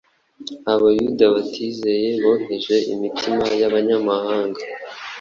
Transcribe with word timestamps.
Abayuda 0.73 1.23
batizeye 1.35 2.09
boheje 2.23 2.75
imitima 2.93 3.45
y’abanyamahanga, 3.59 4.61